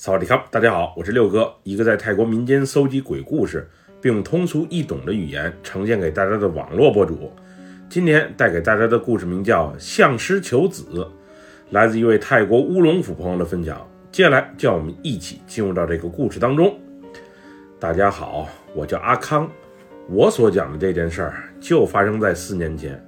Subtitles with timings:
[0.00, 3.68] 萨瓦迪卡，大家好，我是六哥，一个在泰国民间搜集鬼故事，
[4.00, 7.32] 并用通俗易懂的语言呈现给大家的网络博主。
[7.88, 10.84] 今天带给大家的故事名叫《相师求子》，
[11.70, 13.84] 来自一位泰国乌龙府朋友的分享。
[14.12, 16.78] 接下来，叫我们一起进入到这个故事当中。
[17.80, 19.50] 大家好，我叫阿康，
[20.08, 23.04] 我所讲的这件事儿就发生在四年前。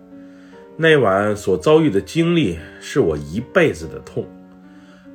[0.76, 4.26] 那晚所遭遇的经历，是我一辈子的痛。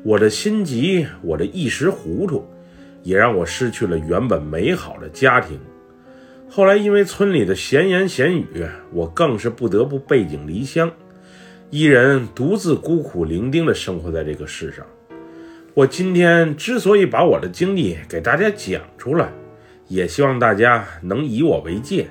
[0.06, 2.48] 我的心急，我的一时糊涂，
[3.02, 5.60] 也让我失去了原本美好的家庭。
[6.48, 8.46] 后来因为村里的闲言闲语，
[8.93, 10.92] 我更是不得不背井离乡，
[11.71, 14.86] 一人独自孤苦伶仃地生活在这个世上。
[15.74, 19.34] 我今天之所以把我的经历给大家讲出来，
[19.87, 22.06] 也希望大家能以我为戒。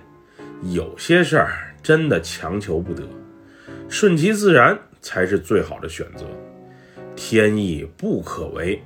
[0.73, 3.05] 有些事儿真的强求不得，
[3.89, 6.27] 顺其自然才是最好的选择。
[7.17, 8.83] 天意不可违，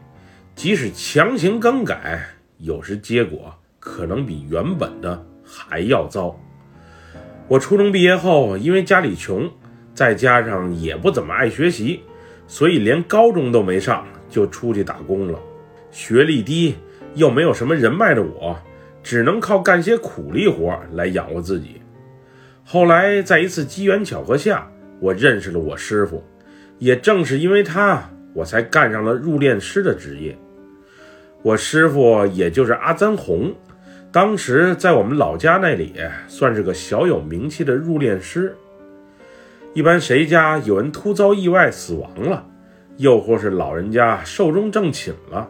[0.55, 2.20] 即使强行更改，
[2.59, 6.38] 有时结果可能比原本的还要糟。
[7.49, 9.51] 我初中毕业后，因为家里穷，
[9.95, 12.02] 再加上也不怎么爱学习，
[12.46, 15.38] 所以连高中都没上就出去打工了。
[15.90, 16.74] 学历低
[17.15, 18.59] 又没有什么人脉的我，
[19.02, 21.80] 只能靠干些苦力活来养活自己。
[22.62, 26.23] 后来在一次机缘巧合下，我认识了我师傅，
[26.79, 28.10] 也正是因为他。
[28.38, 30.38] 我才干上了入殓师的职业。
[31.42, 33.52] 我师傅也就是阿赞红，
[34.12, 35.94] 当时在我们老家那里
[36.28, 38.54] 算是个小有名气的入殓师。
[39.74, 42.46] 一般谁家有人突遭意外死亡了，
[42.98, 45.48] 又或是老人家寿终正寝了，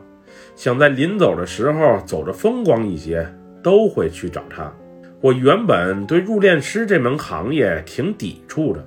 [0.56, 3.30] 想在临走的时候走着风光一些，
[3.62, 4.72] 都会去找他。
[5.20, 8.82] 我原本对入殓师这门行业挺抵触的。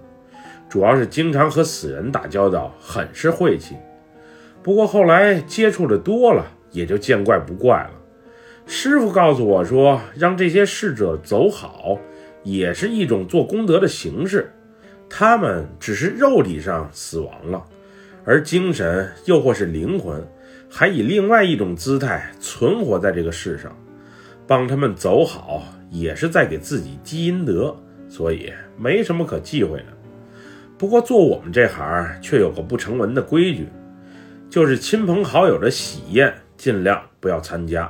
[0.67, 3.75] 主要是经常和死人打交道，很是晦气。
[4.64, 7.92] 不过后来接触的多了，也就见怪不怪了。
[8.66, 11.98] 师傅告诉我说，让这些逝者走好，
[12.44, 14.52] 也是一种做功德的形式。
[15.09, 17.62] 他们只是肉体上死亡了，
[18.24, 20.25] 而精神又或是灵魂，
[20.69, 23.75] 还以另外一种姿态存活在这个世上。
[24.47, 27.75] 帮他们走好，也是在给自己积阴德，
[28.08, 29.85] 所以没什么可忌讳的。
[30.78, 33.68] 不过做我们这行却有个不成文的规矩，
[34.51, 37.89] 就是亲朋好友的喜宴尽量不要参加。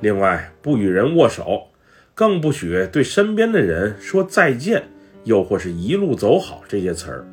[0.00, 1.68] 另外，不与人握手，
[2.16, 4.82] 更不许对身边的人说再见，
[5.22, 7.24] 又或是一路走好这些词儿。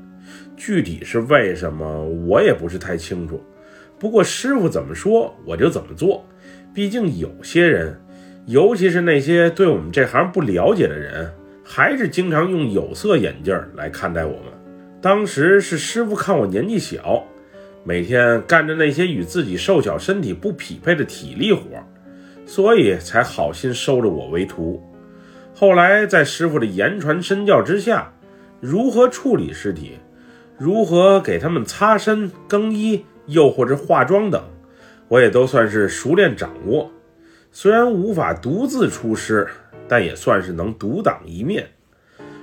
[0.56, 3.44] 具体是为什么，我也不是太清楚。
[3.98, 6.24] 不过师傅怎么说，我就怎么做。
[6.72, 8.00] 毕竟有些人，
[8.46, 11.34] 尤其是那些对我们这行不了解的人，
[11.64, 14.54] 还是经常用有色眼镜来看待我们。
[15.02, 17.26] 当时是师傅看我年纪小，
[17.88, 21.62] 每天干着那些与自己瘦小身体不匹配的体力活，
[22.46, 24.84] 所以才好心收了我为徒。
[25.56, 28.12] 后来在师傅的言传身教之下，
[28.60, 29.94] 如何处理尸体，
[30.58, 34.44] 如何给他们擦身、更衣，又或者化妆等，
[35.08, 36.92] 我也都算是熟练掌握。
[37.54, 39.48] 虽然无法独自出师，
[39.88, 41.66] 但也算是能独当一面。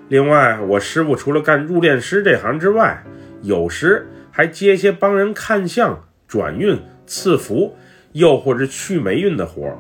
[0.09, 3.05] 另外，我师傅除了干入殓师这行之外，
[3.43, 4.06] 有时
[4.37, 7.77] 还接些帮人看相、转运、赐福，
[8.15, 9.78] 又或者去霉运的活儿。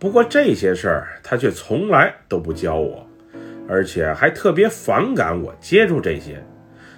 [0.00, 3.06] 不过这些事儿他却从来都不教我，
[3.68, 6.44] 而且还特别反感我接触这些。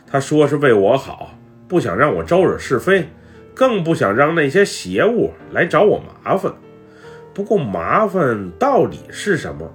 [0.06, 3.06] 他说是为我好，不想让我招惹是非，
[3.54, 6.50] 更不想让那些邪物来找我麻烦。
[7.34, 9.70] 不过麻烦到底是什么？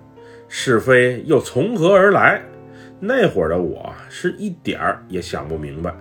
[0.47, 2.41] 是非又从何而来？
[2.99, 5.93] 那会儿的我是一点儿也想不明白，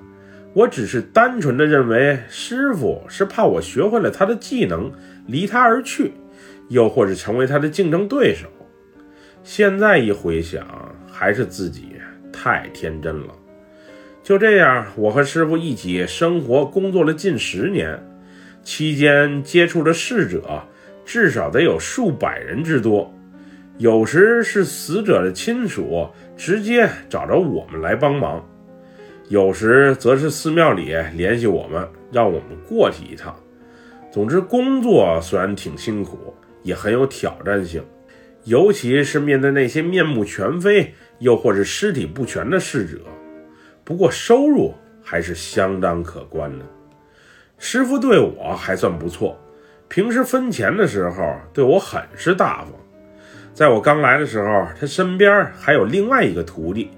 [0.53, 4.91] 我只是单纯的认为师傅是怕我学会了他的技能
[5.27, 6.13] 离他而去，
[6.69, 8.49] 又或是成为他的竞争对手。
[9.45, 10.67] 现在一回想，
[11.11, 11.93] 还是自己
[12.33, 13.29] 太天真了。
[14.23, 17.99] 就这样，我和师傅一起生活工作了近十年，
[18.63, 20.65] 期间接触的逝者
[21.05, 23.15] 至少得有数百人之多。
[23.79, 28.45] 有时是死者的亲属直接找着我们来帮忙，
[29.31, 33.33] 有时则是寺庙里联系我们，让我们过去一趟。
[34.11, 36.35] 总之，工作虽然挺辛苦，
[36.65, 37.81] 也很有挑战性，
[38.43, 42.99] 尤其是面对那些面目全非又或是尸体不全的逝者。
[43.85, 46.65] 不过，收入还是相当可观的。
[47.57, 49.39] 师傅对我还算不错，
[49.87, 52.73] 平时分钱的时候对我很是大方。
[53.55, 56.91] 在我刚来的时候，他身边还有另外一个徒弟，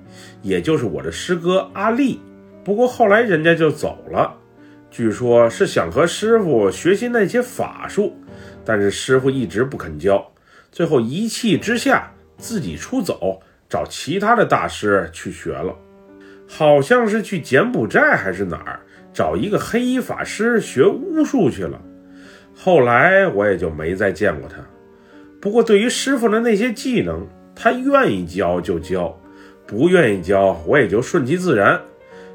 [0.43, 2.21] 也就是我的师哥阿力。
[2.65, 4.33] 不过后来人家就走了，
[4.91, 8.15] 据说是想和师傅学习那些法术，
[8.65, 10.25] 但是师傅一直不肯教，
[10.71, 15.75] 最后一气之下自己出走，找其他的大师去学了，
[16.49, 18.81] 好像是去柬埔寨还是哪儿
[19.13, 21.81] 找一个黑衣法师学巫术去了。
[22.55, 24.57] 后来我也就没再见过他。
[25.41, 27.27] 不过对于师傅的那些技能，
[27.57, 29.19] 他愿意教就教，
[29.73, 31.81] 不愿意教我也就顺其自然。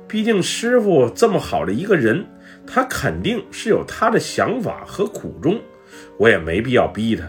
[0.07, 2.25] 毕竟师傅这么好的一个人。
[2.69, 5.57] 他肯定是有他的想法和苦衷，
[6.17, 7.23] 我也没必要逼他。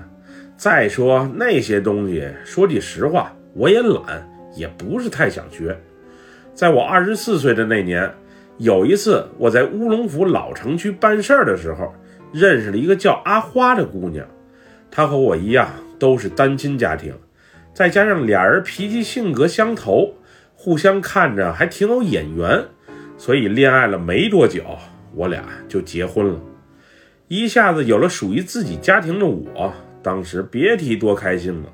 [0.57, 5.79] 再说那些东西，说句实话，我也懒，也不是太想学。
[6.55, 8.13] 在我二十四岁的那年，
[8.57, 11.95] 有一次我在乌龙府老城区办事儿的时候，
[12.33, 14.27] 认识了一个叫阿花的姑娘。
[14.91, 15.71] 她和我一样，
[16.01, 17.15] 都是单亲家庭，
[17.73, 20.15] 再加上俩人脾气性格相投，
[20.55, 22.65] 互相看着还挺有眼缘，
[23.17, 24.63] 所以恋爱了没多久。
[25.15, 26.41] 我俩就结婚了，
[27.29, 29.73] 一下子有了属于自己家庭的我，
[30.03, 31.69] 当时别提多开心了。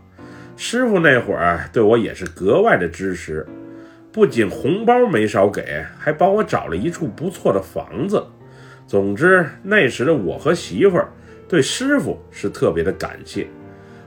[0.57, 3.45] 师傅那会儿对我也是格外的支持，
[4.13, 8.25] 不仅红包没少给，还帮我找了一处不错的房子。
[8.87, 11.09] 总之，那时的我和媳妇儿
[11.49, 13.49] 对师傅是特别的感谢，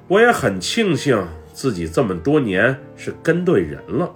[0.08, 1.22] 我也很庆幸
[1.58, 4.14] 自己这么多年是跟对人了。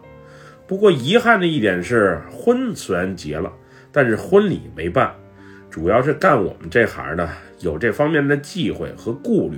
[0.67, 3.51] 不过遗憾的一点是，婚虽然结了。
[3.91, 5.11] 但是婚礼没办，
[5.69, 7.27] 主要是干我们这行的
[7.59, 9.57] 有这方面的忌讳和顾虑。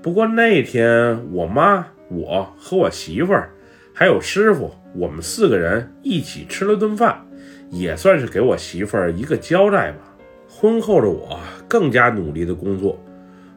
[0.00, 3.50] 不过那天我妈、我和我媳妇儿
[3.92, 7.20] 还有师傅，我们四个人一起吃了顿饭，
[7.68, 9.98] 也算是给我媳妇儿一个交代吧。
[10.48, 11.38] 婚后的我
[11.68, 12.98] 更加努力的工作，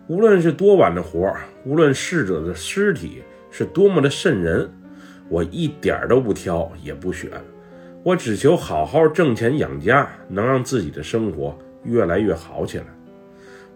[0.08, 1.34] 无论是多晚的活，
[1.64, 3.24] 无论逝者的尸体
[3.58, 4.70] 是多么的瘆人，
[5.30, 7.32] 我一点都不挑也不选。
[8.04, 12.84] 我只求好好挣钱养家，能让自己的生活越来越好起来。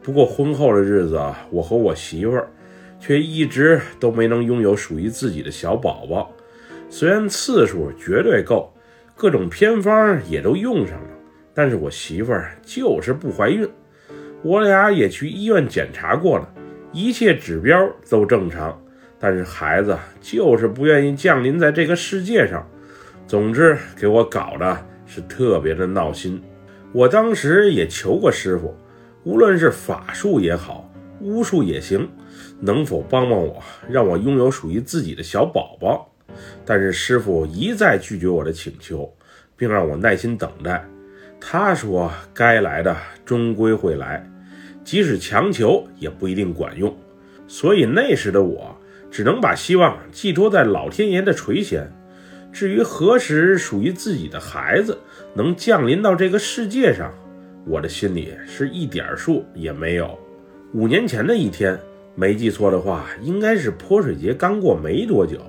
[0.04, 1.18] 不过婚后的日子，
[1.50, 2.52] 我和我媳妇儿
[3.00, 6.30] 却一直都没能拥有属于自己的小宝宝。
[6.90, 8.74] 虽然次数绝对够，
[9.16, 11.10] 各种偏方也都用上了，
[11.54, 13.66] 但是我媳妇儿就是不怀孕。
[14.44, 16.54] 我俩也去医院检查过了，
[16.92, 18.78] 一切指标都正常，
[19.20, 22.66] 但是孩子就是不愿意降临在这个世界上。
[23.28, 26.42] 总之，给我搞的是特别的闹心。
[26.92, 28.76] 我当时也求过师傅，
[29.24, 32.10] 无论是法术也好，巫术也行，
[32.60, 36.12] 能否帮帮我，让我拥有属于自己的小宝宝？
[36.66, 39.14] 但是师傅一再拒绝我的请求，
[39.56, 40.84] 并让我耐心等待。
[41.40, 42.96] 他说：“该来的
[43.26, 44.28] 终归会来，
[44.84, 46.96] 即使强求也不一定管用。”
[47.48, 48.76] 所以那时的我
[49.10, 51.84] 只能把希望寄托在老天爷的垂涎。
[52.52, 54.98] 至于何时属于自己的孩子
[55.36, 57.14] 能降临到这个世界上，
[57.66, 60.18] 我的心里是一点数也没有。
[60.74, 61.80] 五年前的一天，
[62.16, 65.40] 没记错的话，应该是泼水节刚过没多久。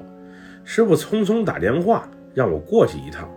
[0.63, 3.29] 师傅匆匆打电话让我过去一趟。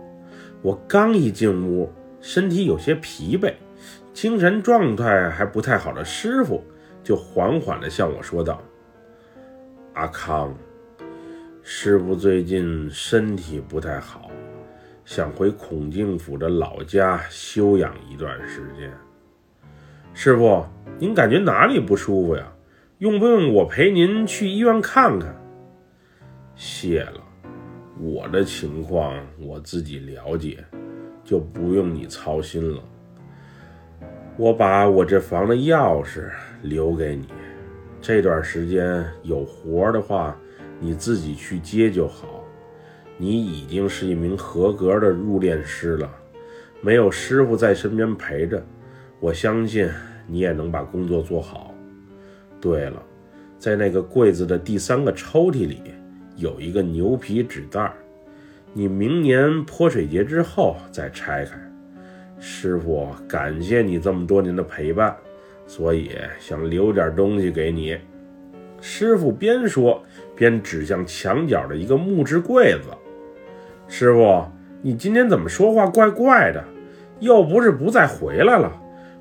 [0.60, 3.52] 我刚一进屋，身体有些疲惫，
[4.12, 6.62] 精神状态还不太好的师傅
[7.02, 8.62] 就缓缓地向我说道
[9.94, 10.54] ：“阿康。”
[11.62, 14.30] 师傅最近身体不太好，
[15.04, 18.92] 想回孔敬府的老家休养一段时间。
[20.12, 20.64] 师傅，
[20.98, 22.52] 您感觉哪里不舒服呀？
[22.98, 25.34] 用不用我陪您去医院看看？
[26.54, 27.20] 谢了，
[27.98, 30.64] 我的情况我自己了解，
[31.24, 32.82] 就不用你操心了。
[34.36, 36.30] 我把我这房的钥匙
[36.62, 37.26] 留给你，
[38.06, 40.36] 这段时间有活的话。
[40.80, 42.44] 你自己去接就好。
[43.16, 46.10] 你已经是一名合格的入殓师了，
[46.82, 48.62] 没有师傅在身边陪着，
[49.20, 49.88] 我相信
[50.26, 51.72] 你也能把工作做好。
[52.60, 53.02] 对了，
[53.58, 55.80] 在那个柜子的第三个抽屉里
[56.36, 57.90] 有一个牛皮纸袋，
[58.74, 61.56] 你明年泼水节之后再拆开。
[62.40, 65.16] 师傅感谢你这么多年的陪伴，
[65.66, 67.96] 所以想留点东西给你。
[68.80, 70.02] 师傅边说。
[70.36, 72.90] 边指向墙角的一个木质柜子，
[73.86, 74.44] 师傅，
[74.82, 76.60] 你今天怎么说话怪怪的？
[77.20, 78.76] 又不是不再回来了。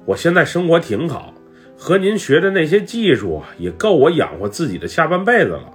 [0.06, 1.32] 我现在生活挺好，
[1.78, 5.72] 和您学的那些技术也够我养活自己的下半辈子了。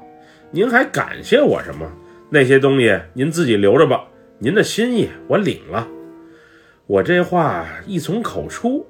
[0.50, 1.88] 您还感谢我什么？
[2.30, 4.08] 那些东西您自己留着吧。
[4.40, 5.86] 您的心意我领了。
[6.88, 8.84] 我这话一从口出，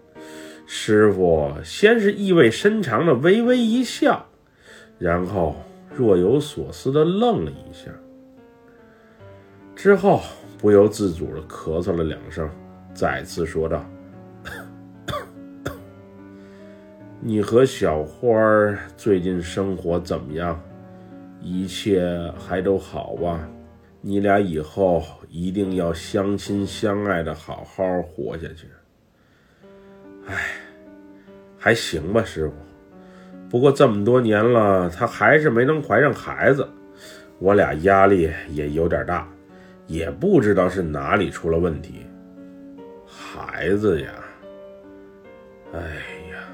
[0.71, 4.27] 师傅先是意味深长的微微一笑，
[4.99, 5.57] 然后。
[5.97, 7.91] 若有所思的愣了一下，
[9.75, 10.21] 之后
[10.59, 12.49] 不由自主的咳嗽了两声，
[12.95, 13.85] 再次说道
[17.21, 18.39] ：“你和小花
[18.97, 20.63] 最近生活怎么样？
[21.41, 23.49] 一切还都好吧？
[24.01, 28.69] 你俩以后一定要相亲相爱的好好活下去。
[30.29, 30.53] 哎，
[31.59, 32.55] 还行吧，师傅。
[33.51, 36.69] 不过这么多年了，她还是没能怀上孩子，
[37.39, 39.27] 我俩压力也有点大，
[39.87, 42.07] 也不知道是哪里出了问题。
[43.07, 44.09] 孩子呀，
[45.73, 45.81] 哎
[46.31, 46.45] 呀，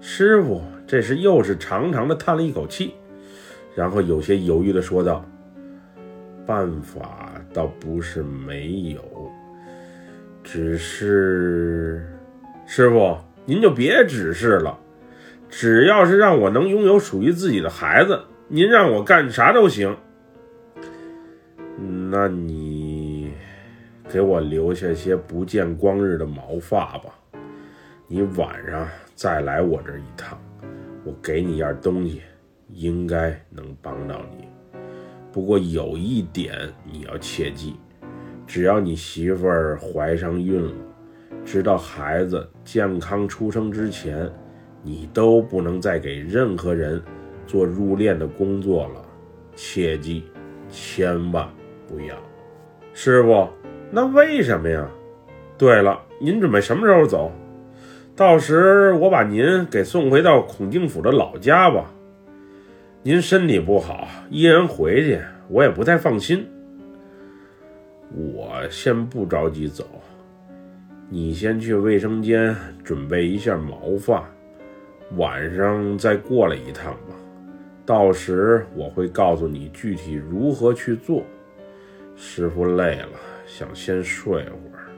[0.00, 2.94] 师傅这时又是长长的叹了一口气，
[3.74, 5.24] 然后有些犹豫的说道
[6.44, 9.00] ：“办法倒不是没有，
[10.46, 12.06] 只是
[12.64, 14.78] 师傅您就别指示了。”
[15.48, 19.96] 只要是让我能拥有属于自己的孩子，您让我干啥都行。
[22.10, 23.32] 那你
[24.08, 27.14] 给我留下些不见光日的毛发吧。
[28.08, 30.36] 你晚上再来我这一趟，
[31.04, 32.20] 我给你样东西，
[32.68, 34.48] 应该能帮到你。
[35.32, 36.52] 不过有一点
[36.84, 37.76] 你要切记，
[38.46, 40.72] 只要你媳妇儿怀上孕了，
[41.44, 44.30] 直到孩子健康出生之前。
[44.82, 47.02] 你都不能再给任何人
[47.44, 49.02] 做入殓的工作了，
[49.56, 50.22] 切记，
[50.70, 51.44] 千万
[51.88, 52.14] 不要。
[52.92, 53.48] 师傅，
[53.90, 54.88] 那为什么呀？
[55.58, 57.32] 对了，您准备什么时候走？
[58.14, 61.92] 到时我把您给送回到孔敬府的老家吧。
[63.02, 66.46] 您身体不好，一人回去我也不太放心。
[68.14, 69.84] 我先不着急走，
[71.08, 74.24] 你先去卫生间准备一下毛发。
[75.16, 77.14] 晚上再过来一趟吧，
[77.84, 81.22] 到时我会告诉你具体如何去做。
[82.16, 84.88] 师傅累了，想先睡会儿。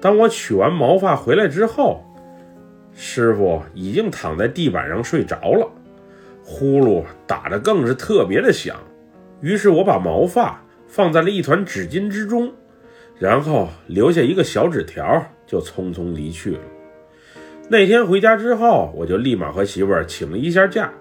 [0.00, 2.04] 当我取完毛发回来之后，
[2.94, 5.68] 师傅已经躺在地板上睡着了，
[6.42, 8.76] 呼噜打得更是特别的响。
[9.40, 10.63] 于是我把毛发
[10.94, 12.52] 放在了一团纸巾之中，
[13.18, 16.60] 然后留下一个小纸条，就匆匆离去了。
[17.68, 20.92] 那天回家之后，我就立马和媳妇儿请了一下假，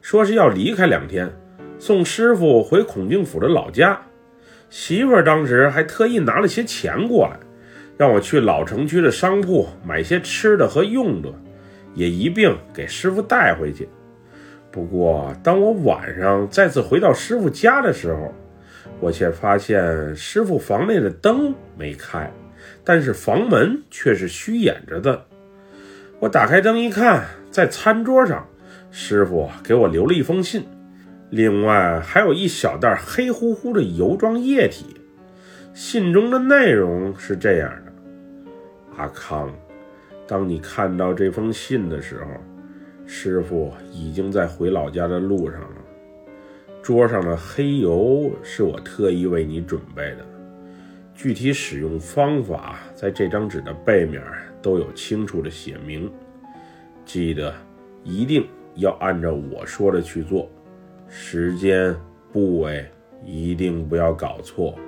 [0.00, 1.28] 说是要离开两天，
[1.76, 4.00] 送师傅回孔敬府的老家。
[4.70, 7.36] 媳妇儿当时还特意拿了些钱过来，
[7.98, 11.28] 让我去老城区的商铺买些吃的和用的，
[11.94, 13.88] 也一并给师傅带回去。
[14.70, 18.32] 不过，当我晚上再次回到师傅家的时候，
[19.02, 22.32] 我却发现师傅房内的灯没开，
[22.84, 25.26] 但是房门却是虚掩着的。
[26.20, 28.46] 我打开灯一看，在餐桌上，
[28.92, 30.64] 师傅给我留了一封信，
[31.30, 34.94] 另外还有一小袋黑乎乎的油状液体。
[35.74, 37.92] 信中的内容是这样的：
[38.96, 39.52] 阿康，
[40.28, 42.26] 当你看到这封信的时候，
[43.04, 45.81] 师傅已经在回老家的路上了。
[46.82, 50.26] 桌上的黑油是我特意为你准备的，
[51.14, 54.22] 具体使用方法在这张纸的背面。
[54.62, 56.08] 都有清楚的写明，
[57.04, 57.52] 记得
[58.04, 58.46] 一定
[58.76, 60.48] 要按照我说的去做，
[61.08, 61.92] 时间、
[62.32, 62.88] 部位
[63.24, 64.78] 一定不要搞错。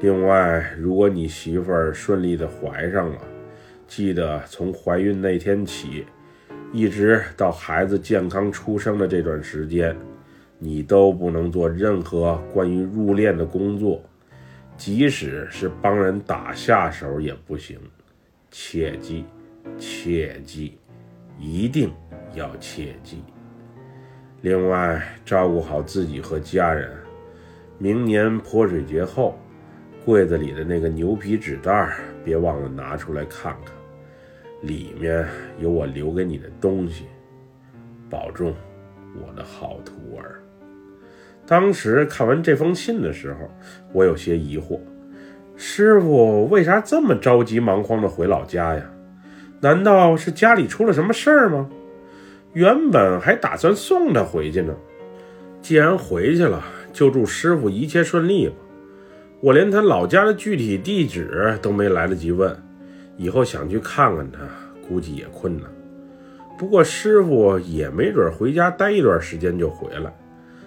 [0.00, 3.18] 另外，如果你媳妇儿顺利的怀上了，
[3.86, 6.06] 记得从怀孕那天起，
[6.72, 9.94] 一直到孩子健康出生的这段时间，
[10.58, 14.02] 你都不能做任何关于入殓的工作，
[14.76, 17.78] 即使是帮人打下手也不行。
[18.50, 19.24] 切记，
[19.78, 20.78] 切记，
[21.38, 21.92] 一定
[22.34, 23.22] 要切记。
[24.40, 26.90] 另外，照顾好自己和家人。
[27.78, 29.38] 明年泼水节后，
[30.04, 33.74] 柜子里的那个牛皮纸袋，别忘了拿出来看看，
[34.62, 35.26] 里面
[35.58, 37.04] 有我留给你的东西。
[38.08, 38.54] 保重，
[39.20, 40.40] 我的好徒儿。
[41.46, 43.48] 当时看完这封信的时候，
[43.92, 44.80] 我有些疑惑。
[45.54, 48.82] 师傅为啥这么着急忙慌的回老家呀？
[49.60, 51.68] 难道是家里出了什么事儿吗？
[52.52, 54.74] 原本还打算送他回去呢。
[55.62, 56.62] 既然回去了，
[56.92, 58.54] 就祝师傅一切顺利吧。
[59.40, 62.54] 我连他老家的具体地址都没来得及问，
[63.16, 64.40] 以后想去看看他，
[64.86, 65.70] 估计也困难。
[66.58, 70.12] 不过师傅也没准回家待一段时间就回来，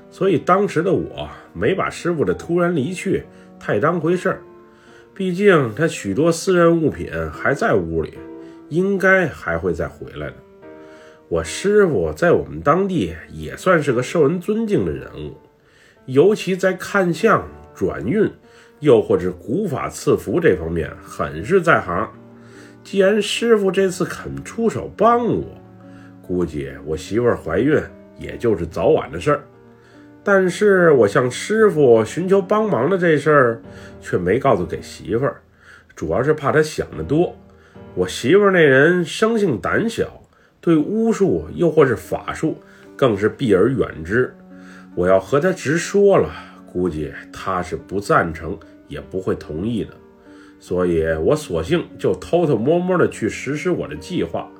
[0.09, 3.23] 所以当时的我没把师傅的突然离去
[3.59, 4.41] 太当回事儿。
[5.13, 8.17] 毕竟他许多私人物品还在屋里，
[8.69, 10.35] 应该还会再回来的。
[11.27, 15.37] 我师傅在我们当地也算是个受人尊敬的人物，
[16.05, 18.31] 尤其在看相、转运，
[18.79, 22.09] 又或者古法赐福这方面，很是在行。
[22.81, 25.43] 既然师傅这次肯出手帮我，
[26.25, 27.79] 估计我媳妇儿怀孕
[28.17, 29.43] 也就是早晚的事儿。
[30.23, 33.61] 但是我向师傅寻求帮忙的这事儿，
[34.01, 35.41] 却没告诉给媳妇儿，
[35.95, 37.35] 主要是怕她想得多。
[37.95, 40.21] 我媳妇儿那人生性胆小，
[40.61, 42.57] 对巫术又或是法术，
[42.95, 44.33] 更是避而远之。
[44.95, 46.29] 我要和她直说了，
[46.71, 48.57] 估计她是不赞成，
[48.87, 49.91] 也不会同意的。
[50.59, 54.51] 所以我索性就偷偷摸摸的去实施我的计划。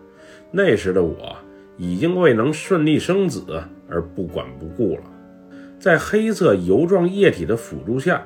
[0.51, 1.36] 那时的我
[1.78, 3.44] 已经为能顺利生子
[3.89, 5.04] 而不管不顾了。
[5.79, 8.21] 在黑色油状液体的辅助下，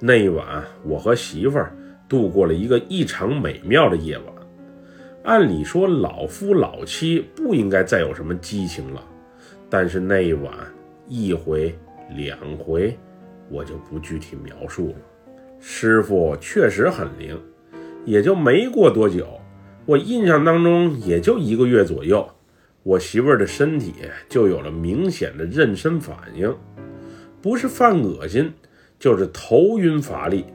[0.00, 1.76] 那一晚我和媳妇儿
[2.08, 4.26] 度过了一个异常美妙的夜晚。
[5.22, 9.02] 按理说，老夫老妻不应该再有什么激情了，
[9.68, 10.52] 但是那一晚
[11.06, 11.74] 一回
[12.16, 12.96] 两回，
[13.50, 14.94] 我就不具体描述了。
[15.60, 17.38] 师傅确实很灵，
[18.04, 19.26] 也就没过多久，
[19.86, 22.26] 我印象当中也就一个月左右，
[22.82, 23.94] 我媳妇儿的身体
[24.28, 26.54] 就有了明显的妊娠反应。
[27.44, 28.54] 不是犯恶心，
[28.98, 30.46] 就是头晕乏力，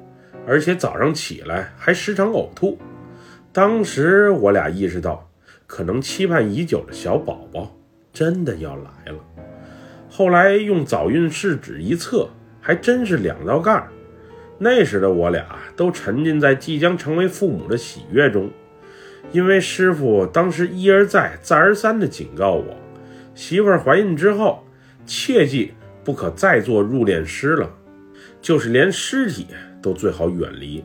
[0.47, 2.79] 而且早上起来还时常呕吐。
[3.53, 5.29] 当时我俩意识到，
[5.67, 7.77] 可能期盼已久的小宝宝
[8.11, 9.19] 真的要来了。
[10.09, 12.27] 后来用早孕试纸一测，
[12.59, 13.87] 还真是两道杠。
[14.57, 18.49] 那时的我俩都沉浸在即将成为父母的喜悦中，
[19.31, 22.75] 因为师傅当时一而再、再而三地警告我，
[23.35, 24.63] 媳妇儿怀孕之后，
[25.05, 25.73] 切记。
[26.09, 27.71] 不可再做入殓师了，
[28.41, 29.45] 就是连尸体
[29.79, 30.83] 都最好远离。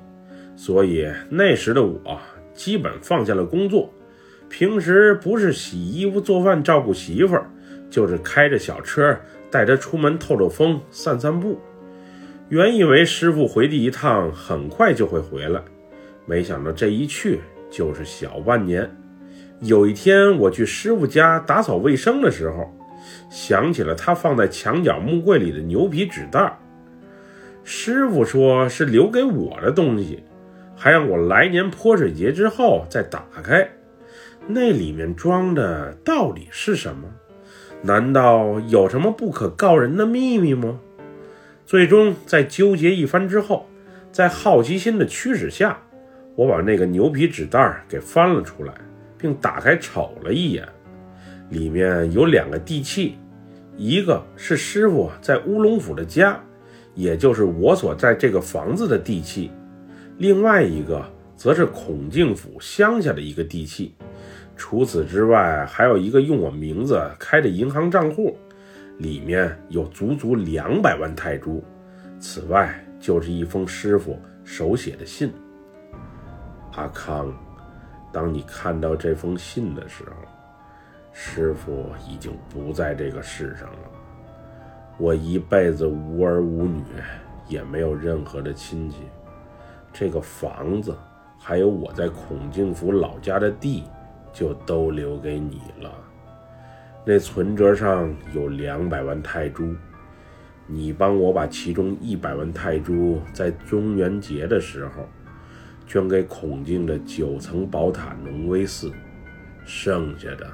[0.54, 2.20] 所以那时的我
[2.52, 3.90] 基本放下了工作，
[4.50, 7.50] 平时不是洗衣服、做饭、照顾媳妇儿，
[7.88, 9.18] 就是开着小车
[9.50, 11.58] 带她出门透透风、散散步。
[12.50, 15.62] 原以为师傅回去一趟很快就会回来，
[16.26, 17.40] 没想到这一去
[17.70, 18.94] 就是小半年。
[19.60, 22.70] 有一天我去师傅家打扫卫生的时候。
[23.34, 26.56] 想起了他放在墙角木柜里的牛皮纸袋，
[27.64, 30.22] 师傅说是留给我的东西，
[30.76, 33.68] 还让我来年泼水节之后再打开。
[34.46, 37.08] 那里面装的到底是什么？
[37.82, 40.78] 难道有什么不可告人的秘密吗？
[41.66, 43.68] 最终在纠结一番之后，
[44.12, 45.76] 在好奇心的驱使下，
[46.36, 48.72] 我把那个牛皮纸袋给翻了出来，
[49.18, 50.64] 并打开瞅了一眼。
[51.50, 53.18] 里面有两个地契，
[53.76, 56.40] 一个是师傅在乌龙府的家，
[56.94, 59.50] 也就是我所在这个房子的地契；
[60.16, 61.04] 另外一个
[61.36, 63.92] 则是孔敬府乡下的一个地契。
[64.56, 68.38] 除此之外，还有一个用我名字开的银行账户，
[68.98, 71.60] 里面有足足两百万泰铢。
[72.20, 75.32] 此外，就是一封师傅手写的信。
[76.76, 77.36] 阿康，
[78.12, 80.33] 当你看到这封信的时候。
[81.16, 83.90] 师傅已经不在这个世上了，
[84.98, 86.82] 我一辈子无儿无女，
[87.46, 88.96] 也没有任何的亲戚。
[89.92, 90.92] 这个房子，
[91.38, 93.84] 还有我在孔敬府老家的地，
[94.32, 95.94] 就都留给你了。
[97.06, 99.72] 那存折上有两百万泰铢，
[100.66, 105.08] 你帮我把其中一百万泰铢在中元节的时候
[105.86, 108.90] 捐给孔敬的九层宝塔农威寺，
[109.64, 110.50] 剩下的。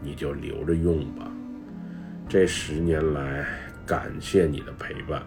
[0.00, 1.30] 你就留着用吧。
[2.28, 3.46] 这十年来，
[3.86, 5.22] 感谢你的陪伴，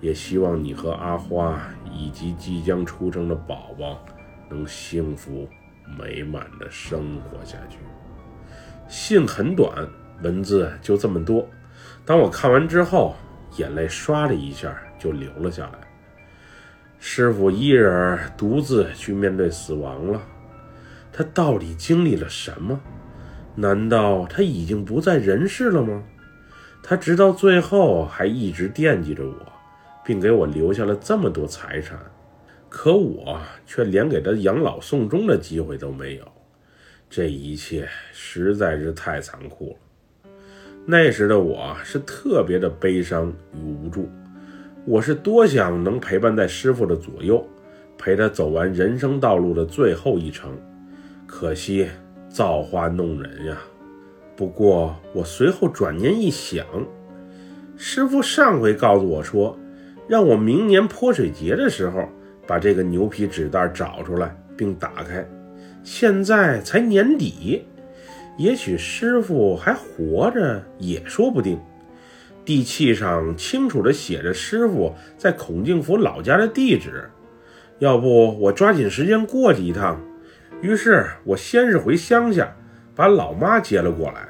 [0.00, 1.60] 也希望你和阿花
[1.92, 4.04] 以及即将出生的宝宝
[4.50, 5.48] 能幸福
[5.98, 7.78] 美满的生活下去。
[8.88, 9.86] 信很短，
[10.22, 11.48] 文字就这么多。
[12.04, 13.14] 当我看完之后，
[13.58, 15.78] 眼泪唰的一下就流了下来。
[16.98, 20.22] 师傅一人独自去面对死亡了，
[21.12, 22.80] 他到底经历了什么？
[23.56, 26.04] 难道他已经不在人世了吗？
[26.82, 29.34] 他直到最后还一直惦记着我，
[30.04, 31.98] 并给我留下了这么多财产，
[32.68, 36.24] 可我却连给他养老送终的机会都没有。
[37.08, 40.30] 这一切实在是太残酷了。
[40.84, 44.08] 那时的我是特别的悲伤与无助，
[44.84, 47.44] 我是多想能陪伴在师傅的左右，
[47.96, 50.52] 陪他走完人生道路的最后一程，
[51.26, 51.88] 可惜。
[52.36, 53.56] 造化弄人呀！
[54.36, 56.66] 不过我随后转念一想，
[57.78, 59.58] 师傅上回告诉我说，
[60.06, 62.06] 让我明年泼水节的时候
[62.46, 65.26] 把这个牛皮纸袋找出来并打开。
[65.82, 67.64] 现在才年底，
[68.36, 71.58] 也许师傅还活着也说不定。
[72.44, 77.08] 地契上清楚地写着师傅在孔敬府老家的地址，
[77.78, 79.98] 要不我抓紧时间过去一趟。
[80.62, 82.54] 于是我先是回乡下，
[82.94, 84.28] 把老妈接了过来，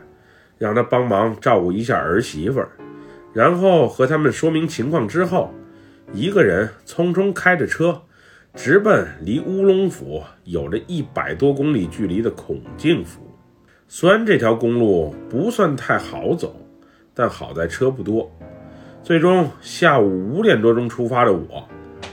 [0.59, 2.69] 让她帮忙照顾一下儿媳妇儿，
[3.33, 5.55] 然后和他们说明情况之后，
[6.13, 8.03] 一个人匆匆开着车，
[8.55, 13.23] 直奔离乌龙府有着一百多公里距离的孔敬府。
[13.89, 16.57] 虽然这条公路不算太好走，
[17.15, 18.31] 但好在车不多。
[19.03, 21.69] 最终下午五点多钟出发的我，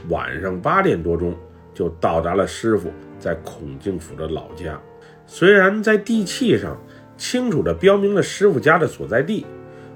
[0.10, 1.36] 晚上八点多钟
[1.73, 2.91] 就到达了师傅
[3.23, 4.77] 在孔敬府的老家。
[5.25, 6.77] 虽然在地契上
[7.15, 9.45] 清楚地标明了师傅家的所在地，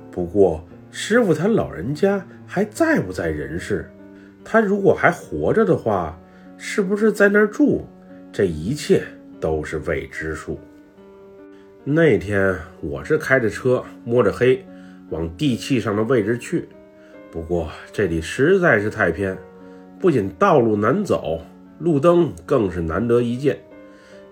[0.09, 3.91] 不过师傅他老人家还在不在人世？
[4.45, 6.17] 他如果还活着的话，
[6.55, 7.85] 是不是在那儿住？
[8.31, 9.03] 这一切
[9.41, 10.57] 都是未知数。
[11.83, 14.65] 那天我是开着车，摸着黑
[15.09, 16.69] 往地契上的位置去。
[17.29, 19.37] 不过这里实在是太偏，
[19.99, 21.41] 不仅道路难走，
[21.79, 23.57] 路灯更是难得一见。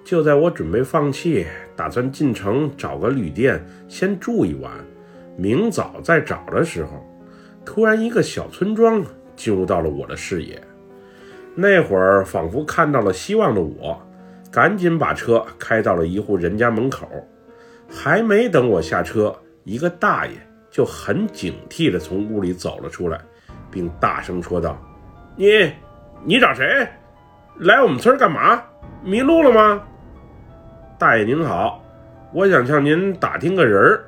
[0.04, 4.72] 就在我准备放弃，打算进城找个旅店先住一晚，
[5.36, 7.04] 明早再找的时候，
[7.66, 9.04] 突然一个小村庄
[9.36, 10.62] 进入到了我的视野。
[11.56, 14.00] 那会儿仿佛看到了希望的我，
[14.52, 17.08] 赶紧把车开到了一户人家门口。
[17.90, 20.34] 还没等我下车，一个大爷
[20.70, 23.20] 就很警惕地从屋里走了出来，
[23.72, 24.78] 并大声说道
[25.36, 25.72] ：“你，
[26.24, 26.88] 你找谁？
[27.60, 28.62] 来我们村干嘛？
[29.04, 29.82] 迷路了吗？”
[30.98, 31.84] 大爷您好，
[32.34, 34.04] 我想向您打听个人儿。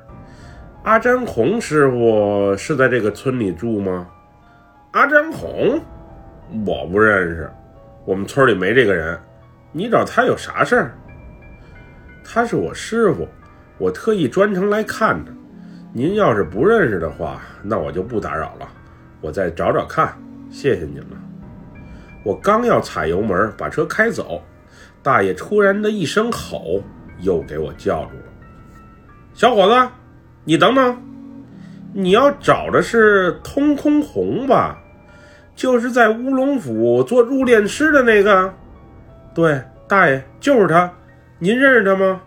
[0.84, 4.08] 阿占红师傅是在这个村里住吗？
[4.92, 5.80] 阿占红，
[6.66, 7.50] 我不认识，
[8.04, 9.18] 我们村里没这个人。
[9.70, 10.92] 你找他有啥事儿？
[12.24, 13.28] 他是我师傅。
[13.76, 15.30] 我特意专程来看的，
[15.92, 18.68] 您要是不认识的话，那我就不打扰了。
[19.20, 20.16] 我再找找看，
[20.50, 21.27] 谢谢您了。
[22.24, 24.42] 我刚要踩油门把车开走，
[25.02, 26.82] 大爷突然的一声吼，
[27.20, 28.24] 又给我叫住了
[29.34, 29.90] ：“小伙子，
[30.44, 31.02] 你等等，
[31.92, 34.78] 你要找的是通空红吧？
[35.54, 38.52] 就是在乌龙府做入殓师的那个？
[39.34, 40.92] 对，大爷就是他，
[41.38, 42.20] 您认识他吗？”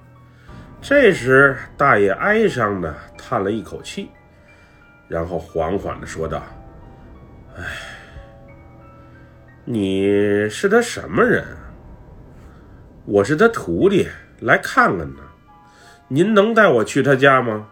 [0.81, 4.09] 这时，大爷哀伤地叹了一口气，
[5.07, 6.41] 然后缓缓地说道
[7.55, 7.63] ：“哎，
[9.65, 11.45] 你是他什么人？
[13.05, 14.07] 我是他徒弟，
[14.39, 15.19] 来看看呢。
[16.07, 17.67] 您能带我去他家吗？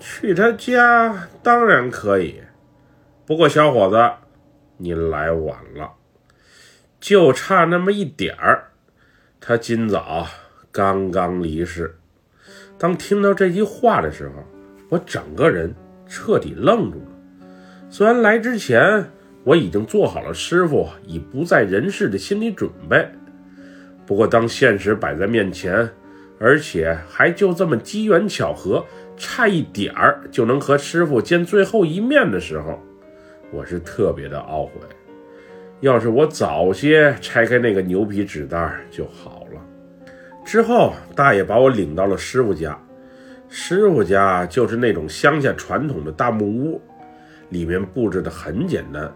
[0.00, 2.42] 去他家当然可以，
[3.26, 4.10] 不过小伙子，
[4.78, 5.92] 你来晚了，
[6.98, 8.70] 就差那么一点儿。
[9.40, 10.26] 他今早……”
[10.72, 11.98] 刚刚离世。
[12.78, 14.42] 当听到这句话的时候，
[14.88, 15.74] 我整个人
[16.08, 17.12] 彻底愣住了。
[17.90, 19.10] 虽然来之前
[19.44, 23.08] 我已经做好了师傅已不在人世的心理准备，
[24.06, 25.88] 不过当现实摆在面前，
[26.38, 28.84] 而且还就这么机缘巧合，
[29.16, 32.80] 差一点儿就能和师傅见最后一面的时候，
[33.50, 34.72] 我是特别的懊悔。
[35.80, 39.60] 要是我早些拆开那个牛皮纸袋就好了。
[40.44, 42.78] 之后，大爷把我领到了师傅家。
[43.48, 46.80] 师傅家就是那种乡下传统的大木屋，
[47.50, 49.12] 里面布置的很简单，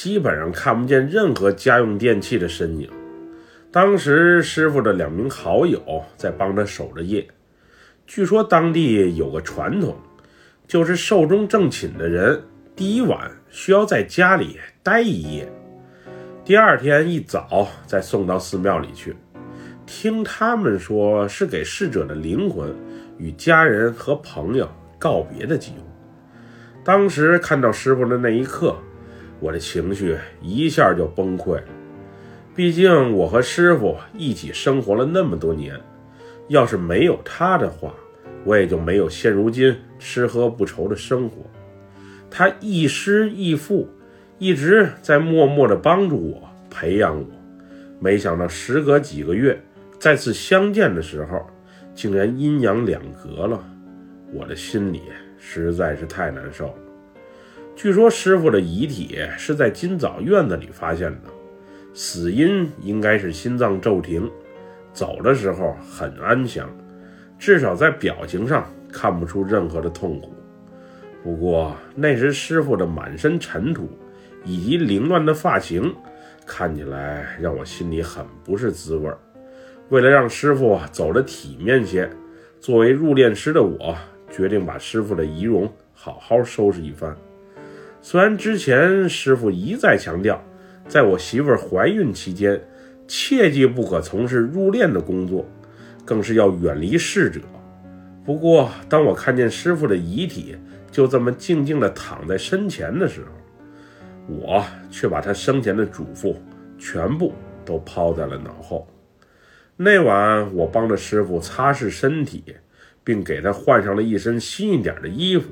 [0.00, 2.88] 基本上看不见任何家用电器的身影。
[3.72, 5.82] 当时，师傅的两名好友
[6.16, 7.26] 在帮他守着夜。
[8.06, 9.96] 据说当地有个传统，
[10.68, 12.40] 就是寿终正寝的人
[12.76, 15.50] 第一晚需要在家里待一夜，
[16.44, 19.16] 第二天一早再送到寺庙里去。
[19.84, 22.72] 听他们说，是给逝者的灵魂
[23.18, 25.78] 与家人和朋友告别的机会。
[26.84, 28.76] 当时看到师傅的那一刻，
[29.40, 31.64] 我的情绪一下就崩溃了。
[32.54, 35.78] 毕竟我和师傅一起生活了那么多年，
[36.48, 37.94] 要是没有他的话，
[38.44, 41.42] 我也就没有现如今吃喝不愁的生活。
[42.30, 43.88] 他亦师亦父，
[44.38, 47.26] 一直在默默地帮助我、培养我。
[48.00, 49.60] 没想到时隔几个月。
[50.00, 51.44] 再次相见的时候，
[51.92, 53.60] 竟然阴阳两隔了，
[54.32, 55.02] 我的心里
[55.38, 56.87] 实在是太难受了。
[57.78, 61.30] 据说师傅的遗体是在今早院子里发现的，
[61.94, 64.28] 死因应该是心脏骤停，
[64.92, 66.68] 走的时候很安详，
[67.38, 70.34] 至少在表情上看不出任何的痛苦。
[71.22, 73.88] 不过那时师傅的满身尘土
[74.44, 75.94] 以及凌乱的发型，
[76.44, 79.16] 看起来让我心里很不是滋味儿。
[79.88, 82.10] 为了让师傅走得体面些，
[82.58, 83.96] 作为入殓师的我
[84.32, 87.16] 决定把师傅的仪容好好收拾一番。
[88.00, 90.42] 虽然之前师傅一再强调，
[90.86, 92.60] 在我媳妇怀孕期间
[93.06, 95.46] 切记不可从事入殓的工作，
[96.04, 97.40] 更是要远离逝者。
[98.24, 100.56] 不过，当我看见师傅的遗体
[100.90, 106.36] 就这么静静地躺在身前的时候，我却把他生前的嘱咐
[106.78, 107.32] 全部
[107.64, 108.86] 都抛在了脑后。
[109.76, 112.44] 那晚，我帮着师傅擦拭身体，
[113.02, 115.48] 并给他换上了一身新一点的衣服。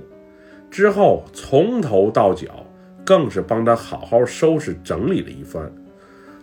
[0.76, 2.48] 之后，从头到脚，
[3.02, 5.72] 更是帮他好好收拾整理了一番。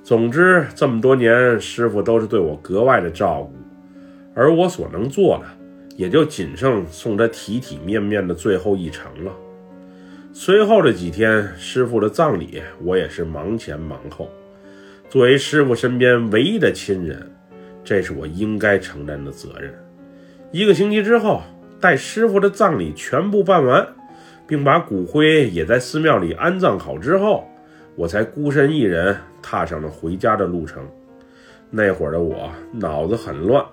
[0.04, 3.54] 总之，这么多年，师傅都是对我格外的照顾，
[4.34, 5.46] 而我所能做的，
[5.98, 9.32] 也就仅剩送他体体面面的最后一程了。
[10.34, 14.28] 随后的几天，师傅的葬礼，我也是忙前忙后。
[15.10, 17.32] 作为师傅身边唯一的亲人，
[17.84, 19.72] 这是我应该承担的责任。
[20.52, 21.44] 一个星期之后，
[21.80, 23.88] 待师傅的葬礼全部办完。
[24.48, 27.48] 并把骨灰也在寺庙里安葬好之后，
[27.96, 30.86] 我才孤身一人踏上了回家的路程。
[31.70, 33.66] 那会儿的我脑子很乱，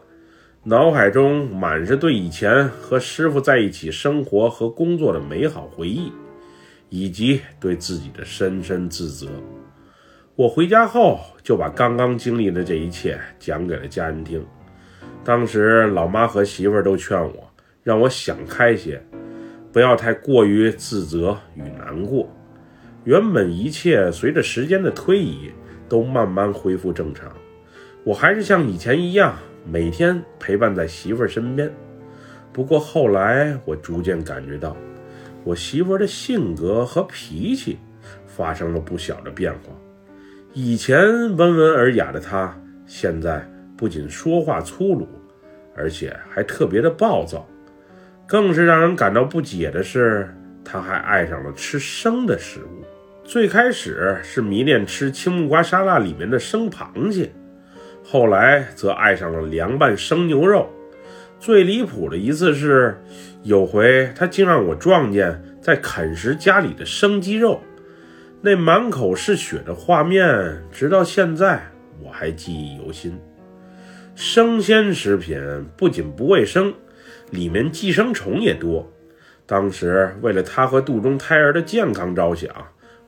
[0.65, 6.13] 脑海中满是对以前和师傅在一起生活和工作的美好回忆，
[6.89, 9.27] 以及对自己的深深自责。
[10.35, 14.43] 我回家后就把刚刚经历的这一切讲给了家人听。
[15.23, 17.51] 当时老妈和媳妇儿都劝我，
[17.83, 19.03] 让我想开些。
[19.73, 22.29] 不要太过于自责与难过。
[23.05, 25.51] 原本一切随着时间的推移
[25.89, 27.33] 都慢慢恢复正常，
[28.05, 31.73] 我还是像以前一样每天陪伴在媳妇儿身边。
[32.53, 34.77] 不过后来我逐渐感觉到，
[35.45, 37.79] 我媳妇儿的性格和脾气
[38.27, 39.73] 发生了不小的变化。
[40.53, 40.99] 以前
[41.37, 42.55] 温文尔雅的她，
[42.87, 45.09] 现在不仅说话粗鲁，
[45.77, 47.47] 而且还特别的暴躁。
[48.31, 50.33] 更是让人感到不解的是，
[50.65, 52.85] 他还爱上了吃生的食物。
[53.25, 57.33] 最开始是迷恋吃青木瓜沙拉里面的生螃蟹，
[58.05, 60.71] 后来则爱上了凉拌生牛肉。
[61.41, 62.97] 最离谱的一次是，
[63.43, 67.61] 有回他竟让我撞见在啃食家里的生鸡肉，
[68.43, 71.61] 那满口是血的画面，直到现在
[72.01, 73.19] 我还记忆犹新。
[74.15, 75.37] 生鲜食品
[75.77, 76.73] 不仅不卫生。
[77.31, 78.89] 里面寄生虫也多，
[79.47, 82.51] 当时为了他和肚中胎儿的健康着想，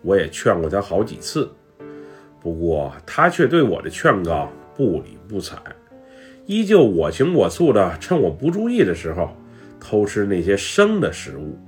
[0.03, 1.51] 我也劝过他好几次，
[2.41, 5.57] 不过他却对我的劝告不理不睬，
[6.47, 9.37] 依旧我行我素的趁我不注意的时候
[9.79, 11.59] 偷吃那些生的食物。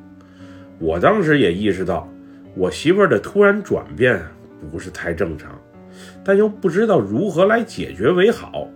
[0.78, 2.08] 我当时也意识到
[2.56, 4.20] 我媳妇的突然转变
[4.70, 5.60] 不是太正常，
[6.24, 8.68] 但又不知道如何来解决为好。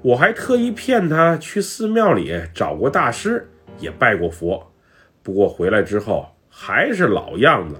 [0.00, 3.48] 我还特意骗他去寺庙里找过大师，
[3.80, 4.64] 也拜过佛，
[5.22, 7.74] 不过回来之后还是老样子。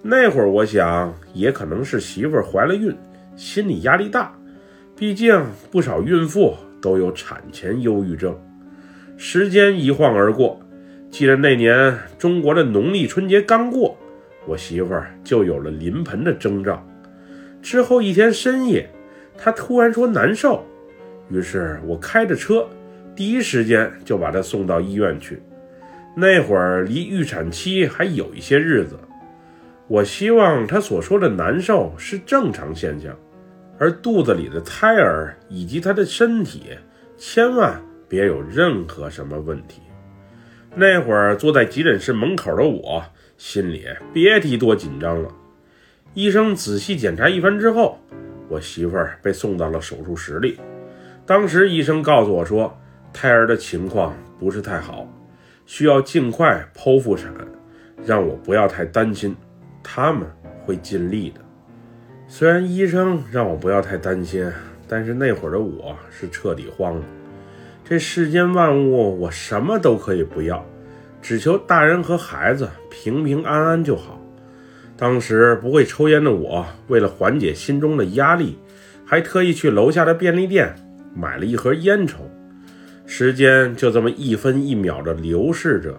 [0.00, 2.94] 那会儿我想，也可能是媳妇怀了孕，
[3.36, 4.32] 心理压力大。
[4.96, 8.38] 毕竟不少孕妇都有产前忧郁症。
[9.16, 10.60] 时间一晃而过，
[11.10, 13.96] 记得那年中国的农历春节刚过，
[14.46, 16.86] 我媳妇儿就有了临盆的征兆。
[17.60, 18.88] 之后一天深夜，
[19.36, 20.64] 她突然说难受。
[21.34, 22.64] 于是我开着车，
[23.16, 25.42] 第一时间就把她送到医院去。
[26.14, 28.96] 那会儿离预产期还有一些日子，
[29.88, 33.12] 我希望她所说的难受是正常现象，
[33.80, 36.66] 而肚子里的胎儿以及她的身体
[37.16, 39.82] 千万别有任何什么问题。
[40.76, 43.02] 那会儿坐在急诊室门口的我，
[43.36, 45.28] 心里别提多紧张了。
[46.14, 47.98] 医生仔细检查一番之后，
[48.48, 50.60] 我媳妇儿被送到了手术室里。
[51.26, 52.76] 当时医生告诉我说，
[53.10, 55.08] 胎儿的情况不是太好，
[55.64, 57.32] 需要尽快剖腹产，
[58.04, 59.34] 让我不要太担心，
[59.82, 60.28] 他们
[60.62, 61.40] 会尽力的。
[62.28, 64.52] 虽然医生让我不要太担心，
[64.86, 67.02] 但是那会儿的我是彻底慌了。
[67.82, 70.62] 这世间万物，我什么都可以不要，
[71.22, 74.20] 只求大人和孩子平平安安就好。
[74.94, 78.58] 当时不会抽烟的我，为了缓解心中的压力，
[79.06, 80.74] 还特意去楼下的便利店。
[81.14, 82.28] 买了一盒烟抽，
[83.06, 85.94] 时间就这么一分一秒的流逝着，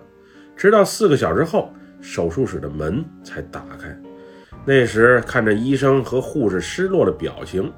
[0.56, 3.98] 直到四个小时后，手术室的门才打开。
[4.66, 7.72] 那时看着医生和护士失落的表情，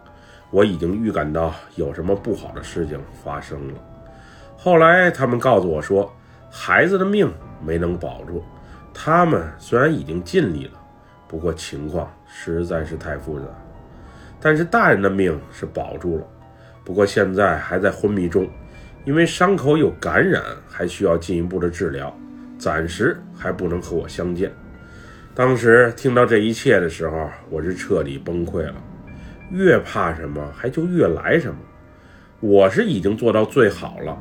[0.51, 3.73] 我已经预感到有什么不好的事情发生了。
[4.55, 6.11] 后来他们告诉我说，
[6.49, 7.31] 孩子的命
[7.63, 8.43] 没能保住，
[8.93, 10.79] 他们虽然已经尽力了，
[11.27, 13.45] 不过情况实在是太复杂。
[14.39, 16.23] 但是大人的命是保住了。
[16.87, 18.47] 不过现在还在昏迷中，
[19.03, 22.17] 因为伤口有感染，还需要进一步的治疗，
[22.57, 24.49] 暂时还不能和我相见。
[25.35, 28.75] 当时听到这一切的时候，我是彻底崩溃了。
[29.51, 31.59] 越怕什么，还就越来什么。
[32.39, 34.17] 我是已经做到最好了，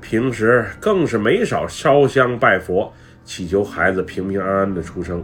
[0.00, 2.90] 平时更是没少烧香拜佛，
[3.24, 5.22] 祈求孩子平平安安的出生。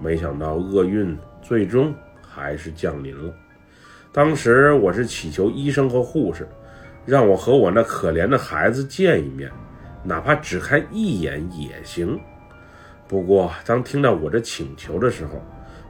[0.00, 3.34] 没想到厄运最终还是降临了。
[4.12, 6.48] 当时我是祈求医生和护士，
[7.06, 9.48] 让我和我那可怜的孩子见一面，
[10.02, 12.18] 哪怕只看一眼也行。
[13.06, 15.40] 不过，当听到我这请求的时候，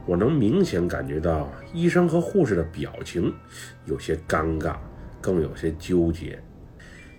[0.05, 3.33] 我能明显感觉到医生和护士的表情
[3.85, 4.75] 有些尴尬，
[5.19, 6.39] 更有些纠结。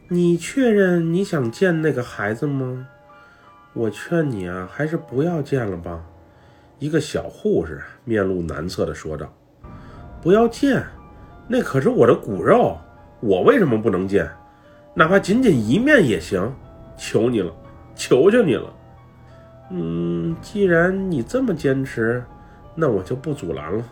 [0.06, 2.86] 你确认你想见那个孩子吗？
[3.72, 6.04] 我劝你啊，还是不要见了吧。
[6.78, 9.32] 一个小护士面露难色地说道
[10.22, 10.82] ：“不要见，
[11.48, 12.78] 那可是我的骨肉，
[13.20, 14.30] 我为什么不能见？
[14.94, 16.54] 哪怕仅仅一面也行，
[16.96, 17.52] 求你了，
[17.96, 18.72] 求求你了。”
[19.74, 22.22] 嗯，既然你这么坚持，
[22.74, 23.84] 那我就不阻拦了。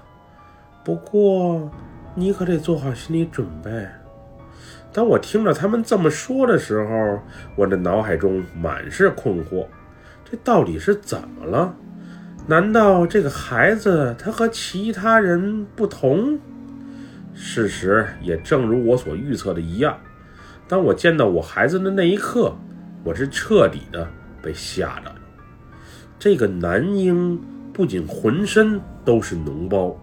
[0.84, 1.70] 不过，
[2.14, 3.70] 你可得做好心理准备。
[4.92, 7.18] 当我听到他们这么说的时候，
[7.56, 9.66] 我的脑海中满是困惑：
[10.24, 11.74] 这到底是怎么了？
[12.50, 16.36] 难道这个孩子他和其他人不同？
[17.32, 19.96] 事实也正如我所预测的一样。
[20.66, 22.52] 当我见到我孩子的那一刻，
[23.04, 24.04] 我是彻底的
[24.42, 25.20] 被吓到了。
[26.18, 27.40] 这个男婴
[27.72, 29.96] 不仅浑身都是脓包，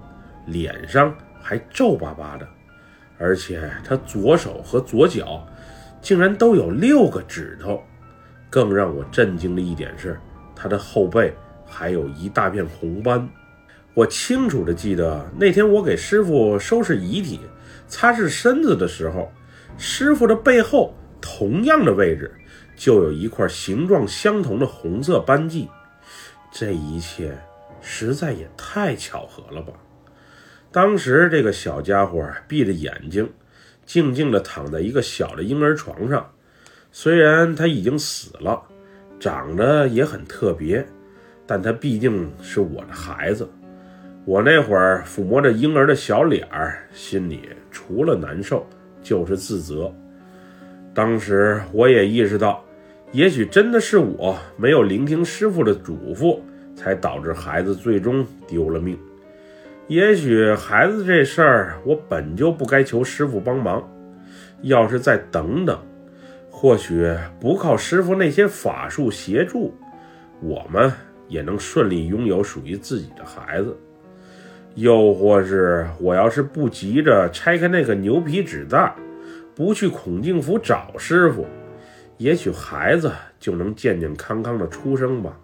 [0.45, 2.47] 脸上还皱巴巴的，
[3.17, 5.45] 而且他左手和左脚
[6.01, 7.83] 竟然都有六个指头。
[8.49, 10.17] 更让我震惊的一点是，
[10.55, 11.35] 他的后背。
[11.67, 13.29] 还有一大片红斑，
[13.93, 17.41] 我清楚的记得那天我给师傅收拾遗体、
[17.87, 19.31] 擦拭身子的时候，
[19.77, 22.33] 师傅的背后同样的位置
[22.75, 25.67] 就有一块形状相同的红色斑迹。
[26.51, 27.37] 这一切
[27.81, 29.73] 实在也太巧合了吧！
[30.71, 33.29] 当时这个小家伙闭着眼睛，
[33.85, 36.31] 静静地躺在一个小的婴儿床上，
[36.91, 38.61] 虽然他已经死了，
[39.19, 40.85] 长得也很特别。
[41.47, 43.49] 但他毕竟是我的孩子，
[44.25, 48.67] 我那会儿抚摸着婴儿的小脸儿，心里除了难受
[49.01, 49.89] 就是自责。
[50.93, 52.61] 当时我也意识到，
[53.13, 56.39] 也许真的是我没有聆听师傅的嘱咐，
[56.75, 58.99] 才导致孩子最终丢了命。
[59.87, 63.81] 也许孩子这事儿，我本就不该求师傅帮忙。
[64.63, 65.79] 要是再等等，
[66.49, 69.73] 或许不靠师傅那些法术协助，
[70.41, 70.91] 我们。
[71.27, 73.75] 也能顺利拥有属于自己的孩子，
[74.75, 78.95] 又或是我要是不急着拆开那个牛皮纸袋，
[79.55, 81.45] 不去孔敬府找师傅，
[82.17, 85.37] 也许孩子就能健健康康的出生吧。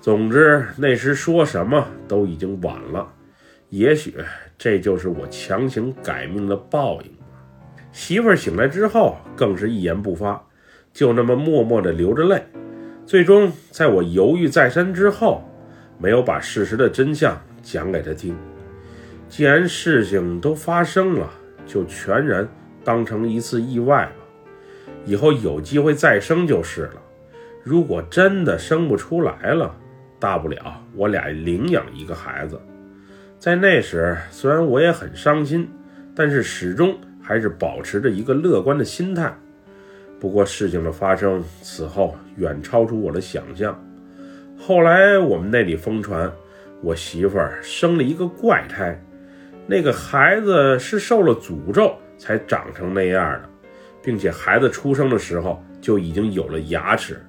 [0.00, 3.06] 总之，那时说什么都已经晚了。
[3.68, 4.14] 也许
[4.58, 7.26] 这就是我强行改命的报应吧。
[7.92, 10.44] 媳妇儿醒来之后，更是一言不发，
[10.92, 12.42] 就那么默默地流着泪。
[13.04, 15.42] 最终，在我犹豫再三之后，
[15.98, 18.34] 没有把事实的真相讲给他听。
[19.28, 21.30] 既然事情都发生了，
[21.66, 22.48] 就全然
[22.84, 24.12] 当成一次意外吧。
[25.04, 27.02] 以后有机会再生就是了。
[27.62, 29.74] 如果真的生不出来了，
[30.18, 32.60] 大不了我俩领养一个孩子。
[33.38, 35.68] 在那时，虽然我也很伤心，
[36.14, 39.36] 但是始终还是保持着一个乐观的心态。
[40.22, 43.76] 不过事情的发生，此后远超出我的想象。
[44.56, 46.30] 后来我们那里疯传，
[46.80, 48.96] 我媳妇儿生了一个怪胎，
[49.66, 53.50] 那个孩子是受了诅咒才长成那样的，
[54.00, 57.20] 并且孩子出生的时候就已经有了牙齿。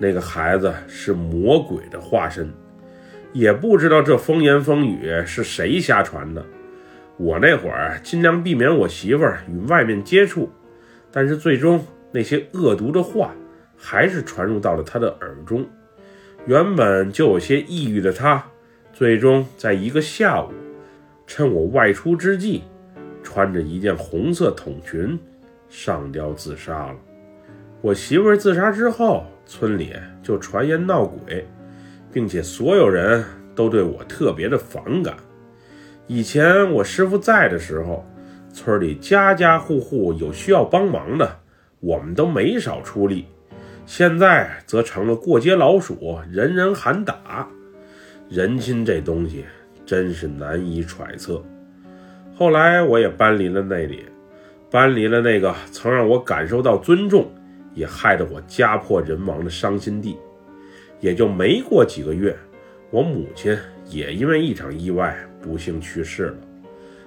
[0.00, 2.52] 那个孩子是魔鬼的化身，
[3.32, 6.44] 也不知道这风言风语是谁瞎传的。
[7.18, 10.50] 我那会儿尽量避免我媳妇儿与外面接触，
[11.12, 11.86] 但是最终。
[12.12, 13.32] 那些恶毒的话
[13.76, 15.66] 还是传入到了他的耳中。
[16.46, 18.44] 原本就有些抑郁的他，
[18.92, 20.50] 最终在一个下午，
[21.26, 22.62] 趁我外出之际，
[23.22, 25.18] 穿着一件红色筒裙
[25.68, 26.96] 上吊自杀了。
[27.80, 31.46] 我媳妇儿自杀之后，村里就传言闹鬼，
[32.12, 35.16] 并且所有人都对我特别的反感。
[36.08, 38.04] 以前我师傅在的时候，
[38.52, 41.38] 村里家家户户有需要帮忙的。
[41.82, 43.26] 我们都没少出力，
[43.86, 47.48] 现在则成了过街老鼠，人人喊打。
[48.28, 49.44] 人心这东西
[49.84, 51.42] 真是难以揣测。
[52.36, 54.04] 后来我也搬离了那里，
[54.70, 57.28] 搬离了那个曾让我感受到尊重，
[57.74, 60.16] 也害得我家破人亡的伤心地。
[61.00, 62.32] 也就没过几个月，
[62.92, 63.58] 我母亲
[63.90, 66.36] 也因为一场意外不幸去世了。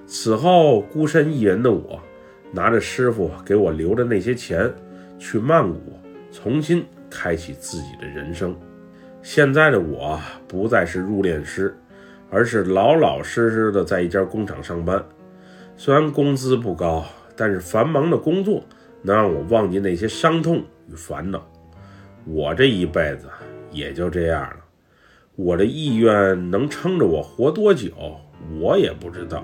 [0.05, 2.03] 此后孤身一人的我，
[2.55, 4.73] 拿着师傅给我留的那些钱，
[5.19, 5.99] 去曼谷
[6.31, 8.55] 重新开启自己的人生。
[9.21, 11.75] 现在的我不再是入殓师，
[12.31, 15.03] 而是老老实实的在一家工厂上班。
[15.75, 17.03] 虽然工资不高，
[17.35, 18.63] 但是繁忙的工作
[19.01, 21.45] 能让我忘记那些伤痛与烦恼。
[22.23, 23.27] 我这一辈子
[23.69, 24.57] 也就这样了。
[25.35, 27.91] 我的意愿能撑着我活多久，
[28.61, 29.43] 我也不知道。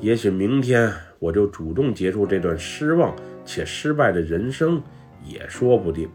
[0.00, 3.14] 也许明天我就主动结束这段失望
[3.44, 4.82] 且失败的人生，
[5.24, 6.08] 也说不定。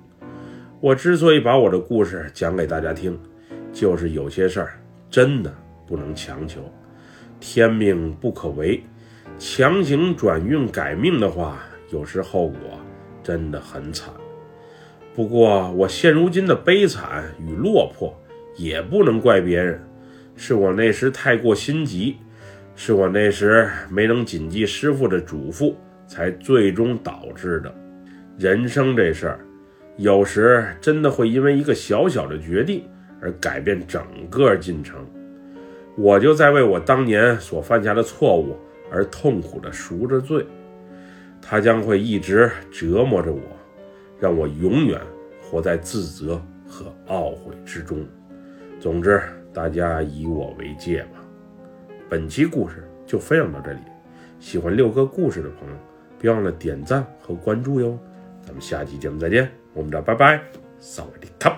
[0.80, 3.20] 我之所以把我的故事讲给大家听，
[3.72, 4.80] 就是有些事儿
[5.10, 5.54] 真的
[5.88, 6.62] 不能强求，
[7.40, 8.82] 天命不可违。
[9.38, 11.60] 强行转运改命的话，
[11.92, 12.60] 有时后果
[13.24, 14.14] 真的很惨。
[15.16, 18.16] 不过我现如今的悲惨与落魄，
[18.56, 19.82] 也不能怪别人，
[20.36, 22.18] 是我那时太过心急。
[22.76, 25.76] 是我那时没能谨记师傅的嘱咐，
[26.08, 27.74] 才最终导致的。
[28.38, 29.40] 人生这事儿，
[29.98, 32.84] 有时真的会因为一个小小的决定
[33.22, 35.06] 而改变整个进程。
[35.96, 38.58] 我就在为我当年所犯下的错误
[38.90, 40.44] 而痛苦地赎着罪，
[41.42, 43.42] 它将会一直折磨着我，
[44.20, 45.00] 让我永远
[45.42, 48.08] 活在自责和懊悔之中。
[48.80, 49.22] 总之，
[49.54, 51.21] 大家以我为戒吧。
[52.12, 53.80] 本期故事就分享到这里，
[54.38, 55.76] 喜欢六哥故事的朋友，
[56.20, 57.98] 别忘了点赞和关注哟。
[58.42, 60.44] 咱们下期节目再见，我们这拜拜，
[60.78, 61.58] 萨瓦迪卡。